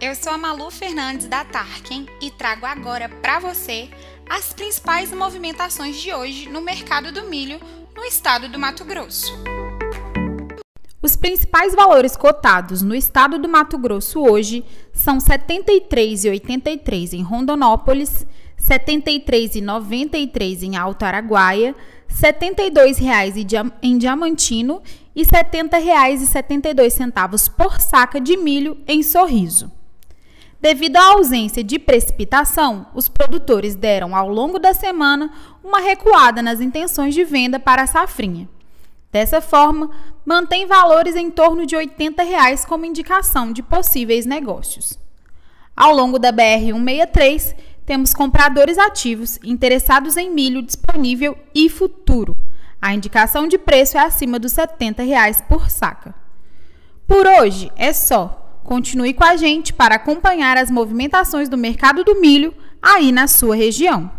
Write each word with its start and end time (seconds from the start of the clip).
eu 0.00 0.14
sou 0.14 0.32
a 0.32 0.38
Malu 0.38 0.70
Fernandes 0.70 1.26
da 1.26 1.44
Tarkin 1.44 2.06
e 2.20 2.30
trago 2.30 2.64
agora 2.64 3.08
para 3.08 3.38
você 3.38 3.90
as 4.28 4.52
principais 4.52 5.12
movimentações 5.12 6.00
de 6.00 6.14
hoje 6.14 6.48
no 6.48 6.60
mercado 6.60 7.12
do 7.12 7.24
milho 7.24 7.60
no 7.94 8.02
estado 8.04 8.48
do 8.48 8.58
Mato 8.58 8.84
Grosso. 8.84 9.32
Os 11.02 11.16
principais 11.16 11.74
valores 11.74 12.16
cotados 12.16 12.82
no 12.82 12.94
estado 12.94 13.38
do 13.38 13.48
Mato 13.48 13.76
Grosso 13.78 14.20
hoje 14.20 14.64
são 14.92 15.14
R$ 15.14 15.38
73,83 15.38 17.14
em 17.14 17.22
Rondonópolis, 17.22 18.26
R$ 18.56 18.78
73,93 18.78 20.62
em 20.62 20.76
Alto 20.76 21.04
Araguaia, 21.04 21.74
R$ 22.08 22.14
72,00 22.14 23.72
em 23.82 23.98
Diamantino 23.98 24.82
e 25.14 25.22
R$ 25.22 25.28
70,72 25.28 27.50
por 27.50 27.80
saca 27.80 28.20
de 28.20 28.36
milho 28.36 28.78
em 28.86 29.02
Sorriso. 29.02 29.70
Devido 30.60 30.96
à 30.96 31.12
ausência 31.12 31.64
de 31.64 31.78
precipitação, 31.78 32.86
os 32.94 33.08
produtores 33.08 33.74
deram 33.74 34.14
ao 34.14 34.28
longo 34.28 34.58
da 34.58 34.74
semana 34.74 35.32
uma 35.64 35.80
recuada 35.80 36.42
nas 36.42 36.60
intenções 36.60 37.14
de 37.14 37.24
venda 37.24 37.58
para 37.58 37.82
a 37.82 37.86
safrinha. 37.86 38.48
Dessa 39.10 39.40
forma, 39.40 39.90
mantém 40.24 40.66
valores 40.66 41.16
em 41.16 41.30
torno 41.30 41.64
de 41.64 41.74
80 41.74 42.22
reais 42.22 42.64
como 42.64 42.84
indicação 42.84 43.52
de 43.52 43.62
possíveis 43.62 44.26
negócios. 44.26 44.98
Ao 45.74 45.94
longo 45.94 46.18
da 46.18 46.30
BR-163, 46.30 47.56
temos 47.86 48.12
compradores 48.12 48.76
ativos 48.76 49.38
interessados 49.42 50.16
em 50.16 50.30
milho 50.30 50.62
disponível 50.62 51.36
e 51.54 51.68
futuro. 51.68 52.36
A 52.90 52.94
indicação 52.94 53.46
de 53.46 53.56
preço 53.56 53.96
é 53.96 54.00
acima 54.00 54.36
dos 54.36 54.50
70 54.50 55.04
reais 55.04 55.40
por 55.40 55.70
saca. 55.70 56.12
Por 57.06 57.24
hoje 57.24 57.70
é 57.76 57.92
só. 57.92 58.60
Continue 58.64 59.14
com 59.14 59.22
a 59.22 59.36
gente 59.36 59.72
para 59.72 59.94
acompanhar 59.94 60.56
as 60.56 60.72
movimentações 60.72 61.48
do 61.48 61.56
mercado 61.56 62.02
do 62.02 62.20
milho 62.20 62.52
aí 62.82 63.12
na 63.12 63.28
sua 63.28 63.54
região. 63.54 64.10